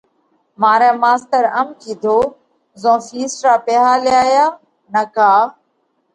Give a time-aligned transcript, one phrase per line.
[0.61, 2.25] مارئہ ماستر ام ڪِيڌوه:
[2.81, 4.45] زون فِيس را پئِيها ليايا
[4.93, 5.31] نڪا